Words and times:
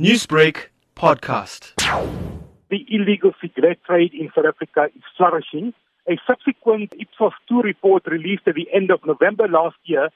Newsbreak 0.00 0.70
podcast. 0.96 1.78
The 2.68 2.84
illegal 2.90 3.30
cigarette 3.40 3.78
trade 3.86 4.12
in 4.12 4.28
South 4.34 4.46
Africa 4.46 4.88
is 4.92 5.02
flourishing. 5.16 5.72
A 6.10 6.18
subsequent 6.26 6.92
Ipsos 6.98 7.32
2 7.48 7.62
report 7.62 8.02
released 8.08 8.42
at 8.48 8.56
the 8.56 8.66
end 8.74 8.90
of 8.90 9.06
November 9.06 9.46
last 9.46 9.76
year 9.84 10.08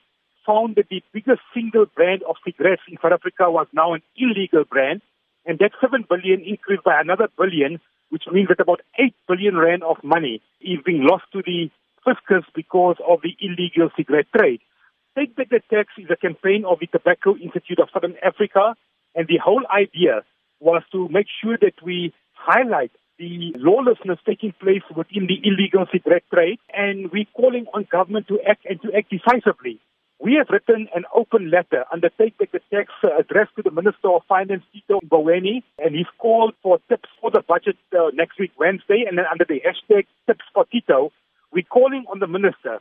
found 0.44 0.74
that 0.74 0.88
the 0.90 1.00
biggest 1.12 1.42
single 1.54 1.86
brand 1.86 2.24
of 2.28 2.34
cigarettes 2.44 2.82
in 2.90 2.98
South 3.00 3.12
Africa 3.12 3.52
was 3.52 3.68
now 3.72 3.92
an 3.94 4.02
illegal 4.16 4.64
brand, 4.64 5.00
and 5.46 5.60
that 5.60 5.70
7 5.80 6.06
billion 6.10 6.40
increased 6.42 6.82
by 6.82 7.00
another 7.00 7.28
billion, 7.38 7.78
which 8.10 8.24
means 8.32 8.48
that 8.48 8.58
about 8.58 8.80
8 8.98 9.14
billion 9.28 9.56
rand 9.56 9.84
of 9.84 10.02
money 10.02 10.42
is 10.60 10.80
being 10.84 11.06
lost 11.06 11.26
to 11.32 11.42
the 11.46 11.70
fiscus 12.04 12.42
because 12.52 12.96
of 13.06 13.20
the 13.22 13.36
illegal 13.40 13.90
cigarette 13.96 14.26
trade. 14.36 14.58
Take 15.16 15.36
Back 15.36 15.50
the 15.50 15.60
Tax 15.70 15.90
is 15.98 16.10
a 16.10 16.16
campaign 16.16 16.64
of 16.64 16.80
the 16.80 16.88
Tobacco 16.88 17.36
Institute 17.36 17.78
of 17.78 17.90
Southern 17.94 18.16
Africa 18.24 18.74
and 19.18 19.26
the 19.26 19.38
whole 19.44 19.64
idea 19.74 20.22
was 20.60 20.82
to 20.92 21.08
make 21.08 21.26
sure 21.42 21.58
that 21.60 21.74
we 21.84 22.14
highlight 22.34 22.92
the 23.18 23.52
lawlessness 23.56 24.20
taking 24.24 24.52
place 24.60 24.86
within 24.94 25.26
the 25.26 25.40
illegal 25.42 25.86
cigarette 25.90 26.22
trade, 26.32 26.60
and 26.72 27.10
we're 27.10 27.26
calling 27.34 27.66
on 27.74 27.84
government 27.90 28.28
to 28.28 28.38
act 28.48 28.64
and 28.64 28.80
to 28.80 28.94
act 28.96 29.10
decisively. 29.10 29.80
We 30.20 30.34
have 30.38 30.46
written 30.50 30.88
an 30.94 31.02
open 31.12 31.50
letter 31.50 31.84
under 31.92 32.10
Take 32.10 32.38
Back 32.38 32.52
the 32.52 32.60
Tax 32.70 32.92
uh, 33.02 33.18
addressed 33.18 33.56
to 33.56 33.62
the 33.62 33.72
Minister 33.72 34.08
of 34.08 34.22
Finance, 34.28 34.62
Tito 34.72 35.00
Mboweni, 35.00 35.64
and 35.80 35.96
he's 35.96 36.10
called 36.18 36.54
for 36.62 36.78
tips 36.88 37.08
for 37.20 37.32
the 37.32 37.42
budget 37.42 37.76
uh, 37.92 38.10
next 38.14 38.38
week, 38.38 38.52
Wednesday, 38.56 39.04
and 39.08 39.18
then 39.18 39.24
under 39.30 39.44
the 39.44 39.60
hashtag 39.66 40.06
Tips 40.26 40.46
for 40.54 40.64
Tito, 40.66 41.10
we're 41.52 41.64
calling 41.64 42.04
on 42.08 42.20
the 42.20 42.28
Minister 42.28 42.78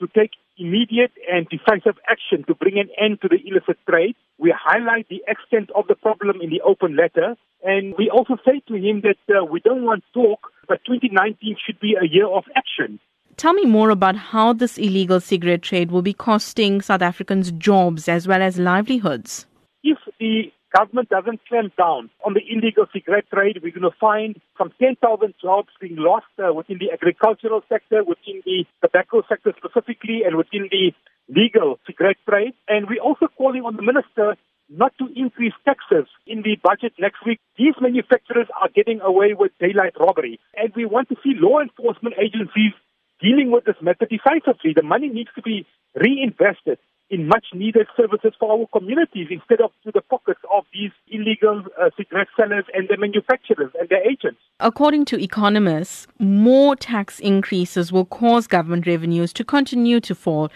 to 0.00 0.06
take 0.08 0.30
immediate 0.58 1.12
and 1.30 1.46
decisive 1.48 1.98
action 2.08 2.44
to 2.46 2.54
bring 2.54 2.78
an 2.78 2.88
end 2.98 3.20
to 3.22 3.28
the 3.28 3.36
illicit 3.46 3.78
trade. 3.88 4.16
We 4.38 4.54
highlight 4.56 5.08
the 5.08 5.22
extent 5.26 5.70
of 5.74 5.86
the 5.86 5.94
problem 5.94 6.40
in 6.40 6.50
the 6.50 6.60
open 6.62 6.96
letter, 6.96 7.36
and 7.62 7.94
we 7.98 8.10
also 8.10 8.36
say 8.44 8.60
to 8.68 8.74
him 8.74 9.02
that 9.02 9.18
uh, 9.34 9.44
we 9.44 9.60
don't 9.60 9.84
want 9.84 10.04
talk, 10.12 10.50
but 10.68 10.80
2019 10.86 11.56
should 11.64 11.80
be 11.80 11.96
a 12.00 12.06
year 12.06 12.26
of 12.26 12.44
action. 12.54 13.00
Tell 13.36 13.52
me 13.52 13.66
more 13.66 13.90
about 13.90 14.16
how 14.16 14.54
this 14.54 14.78
illegal 14.78 15.20
cigarette 15.20 15.62
trade 15.62 15.90
will 15.90 16.02
be 16.02 16.14
costing 16.14 16.80
South 16.80 17.02
Africans 17.02 17.50
jobs 17.52 18.08
as 18.08 18.26
well 18.26 18.40
as 18.40 18.58
livelihoods. 18.58 19.44
If 19.84 19.98
the 20.18 20.50
government 20.76 21.08
doesn't 21.08 21.40
clamp 21.48 21.74
down 21.76 22.10
on 22.24 22.34
the 22.34 22.44
illegal 22.52 22.86
cigarette 22.92 23.24
trade, 23.32 23.60
we're 23.62 23.72
going 23.72 23.90
to 23.90 23.98
find 23.98 24.40
some 24.58 24.70
10,000 24.78 25.00
jobs 25.40 25.68
being 25.80 25.96
lost 25.96 26.26
uh, 26.38 26.52
within 26.52 26.78
the 26.78 26.92
agricultural 26.92 27.62
sector, 27.68 28.04
within 28.04 28.42
the 28.44 28.64
tobacco 28.82 29.22
sector 29.28 29.54
specifically, 29.56 30.20
and 30.26 30.36
within 30.36 30.68
the 30.70 30.92
legal 31.28 31.78
cigarette 31.86 32.20
trade. 32.28 32.52
And 32.68 32.88
we're 32.88 33.00
also 33.00 33.26
calling 33.38 33.62
on 33.64 33.76
the 33.76 33.82
minister 33.82 34.36
not 34.68 34.92
to 34.98 35.08
increase 35.16 35.54
taxes 35.64 36.06
in 36.26 36.42
the 36.42 36.56
budget 36.62 36.92
next 36.98 37.24
week. 37.24 37.40
These 37.56 37.74
manufacturers 37.80 38.48
are 38.60 38.68
getting 38.68 39.00
away 39.00 39.32
with 39.38 39.52
daylight 39.60 39.94
robbery. 39.98 40.38
And 40.56 40.72
we 40.74 40.84
want 40.84 41.08
to 41.08 41.16
see 41.22 41.34
law 41.38 41.60
enforcement 41.60 42.16
agencies 42.20 42.74
dealing 43.22 43.50
with 43.50 43.64
this 43.64 43.80
matter 43.80 44.04
decisively. 44.04 44.74
The 44.74 44.82
money 44.82 45.08
needs 45.08 45.30
to 45.36 45.42
be 45.42 45.64
reinvested 45.94 46.78
in 47.10 47.28
much 47.28 47.46
needed 47.54 47.86
services 47.96 48.32
for 48.38 48.50
our 48.52 48.66
communities 48.72 49.28
instead 49.30 49.60
of 49.60 49.70
to 49.84 49.92
the 49.92 50.00
pockets 50.00 50.40
of 50.52 50.64
these 50.72 50.90
illegal 51.08 51.62
uh, 51.80 51.90
cigarette 51.96 52.26
sellers 52.36 52.64
and 52.74 52.88
their 52.88 52.98
manufacturers 52.98 53.70
and 53.78 53.88
their 53.88 54.02
agents. 54.08 54.40
According 54.60 55.04
to 55.06 55.22
economists, 55.22 56.06
more 56.18 56.74
tax 56.74 57.20
increases 57.20 57.92
will 57.92 58.06
cause 58.06 58.46
government 58.46 58.86
revenues 58.86 59.32
to 59.34 59.44
continue 59.44 60.00
to 60.00 60.14
fall. 60.14 60.50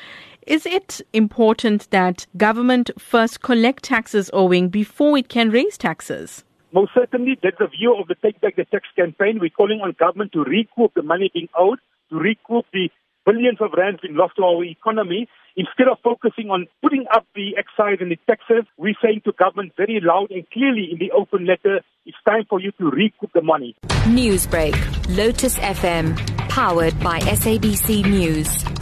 Is 0.47 0.67
it 0.67 1.01
important 1.12 1.89
that 1.91 2.27
government 2.37 2.91
first 2.98 3.42
collect 3.42 3.85
taxes 3.85 4.31
owing 4.33 4.69
before 4.69 5.19
it 5.19 5.29
can 5.29 5.51
raise 5.51 5.79
taxes? 5.79 6.45
Most 6.73 6.92
certainly, 6.95 7.39
that's 7.42 7.59
the 7.59 7.67
view 7.67 7.97
of 7.97 8.09
the 8.09 8.14
Take 8.14 8.41
Back 8.41 8.57
the 8.57 8.64
Tax 8.64 8.87
campaign. 8.97 9.39
We're 9.41 9.51
calling 9.51 9.81
on 9.81 9.95
government 9.98 10.33
to 10.33 10.45
recoup 10.45 10.95
the 10.95 11.03
money 11.03 11.31
being 11.35 11.48
owed, 11.59 11.79
to 12.11 12.17
recoup 12.17 12.64
the 12.73 12.91
billions 13.31 13.59
of 13.61 13.70
rands 13.77 14.01
being 14.02 14.17
lost 14.17 14.36
to 14.36 14.42
our 14.42 14.64
economy. 14.64 15.29
Instead 15.57 15.89
of 15.89 15.98
focusing 16.02 16.51
on 16.51 16.67
putting 16.83 17.05
up 17.14 17.27
the 17.35 17.57
excise 17.57 17.98
and 18.01 18.11
the 18.11 18.18
taxes, 18.27 18.64
we're 18.77 18.95
saying 19.02 19.23
to 19.24 19.33
government 19.33 19.73
very 19.77 20.01
loud 20.02 20.30
and 20.30 20.48
clearly 20.51 20.89
in 20.91 20.98
the 20.98 21.11
open 21.13 21.46
letter, 21.46 21.80
it's 22.07 22.17
time 22.27 22.45
for 22.48 22.61
you 22.61 22.73
to 22.73 22.91
recoup 22.91 23.30
the 23.35 23.42
money. 23.42 23.77
Newsbreak, 24.07 24.74
Lotus 25.17 25.58
FM, 25.58 26.17
powered 26.48 26.98
by 27.01 27.20
SABC 27.20 28.05
News. 28.05 28.80